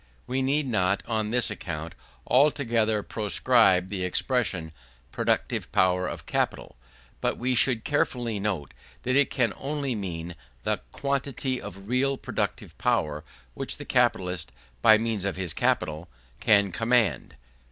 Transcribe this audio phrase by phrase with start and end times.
[0.25, 1.93] We need not, on this account,
[2.25, 4.71] altogether proscribe the expression,
[5.11, 6.75] "productive power of capital;"
[7.21, 10.33] but we should carefully note, that it can only mean
[10.63, 14.51] the quantity of real productive power which the capitalist,
[14.81, 16.09] by means of his capital,
[16.39, 17.35] can command.